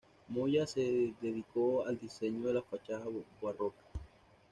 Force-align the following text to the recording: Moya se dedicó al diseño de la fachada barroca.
Moya 0.29 0.65
se 0.65 1.13
dedicó 1.21 1.85
al 1.85 1.99
diseño 1.99 2.47
de 2.47 2.55
la 2.55 2.63
fachada 2.63 3.05
barroca. 3.39 3.83